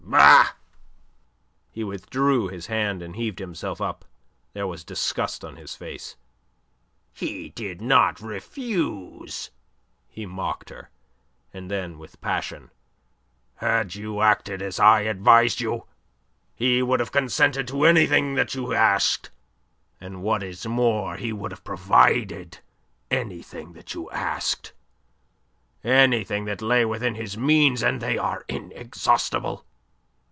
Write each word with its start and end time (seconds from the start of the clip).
"Bah!" 0.03 0.49
He 1.73 1.85
withdrew 1.85 2.49
his 2.49 2.67
hand, 2.67 3.01
and 3.01 3.15
heaved 3.15 3.39
himself 3.39 3.79
up. 3.79 4.03
There 4.51 4.67
was 4.67 4.83
disgust 4.83 5.45
on 5.45 5.55
his 5.55 5.73
face. 5.73 6.17
"He 7.13 7.47
did 7.49 7.81
not 7.81 8.19
refuse!" 8.19 9.51
he 10.09 10.25
mocked 10.25 10.69
her; 10.69 10.89
and 11.53 11.71
then 11.71 11.97
with 11.97 12.19
passion: 12.19 12.71
"Had 13.55 13.95
you 13.95 14.19
acted 14.19 14.61
as 14.61 14.81
I 14.81 15.01
advised 15.01 15.61
you, 15.61 15.85
he 16.55 16.83
would 16.83 16.99
have 16.99 17.13
consented 17.13 17.65
to 17.69 17.85
anything 17.85 18.35
that 18.35 18.53
you 18.53 18.73
asked, 18.73 19.29
and 20.01 20.21
what 20.21 20.43
is 20.43 20.65
more 20.65 21.15
he 21.15 21.31
would 21.31 21.51
have 21.51 21.63
provided 21.63 22.59
anything 23.09 23.71
that 23.73 23.93
you 23.93 24.09
asked 24.11 24.73
anything 25.85 26.43
that 26.45 26.61
lay 26.61 26.83
within 26.83 27.15
his 27.15 27.37
means, 27.37 27.81
and 27.81 28.01
they 28.01 28.17
are 28.17 28.43
inexhaustible. 28.49 29.63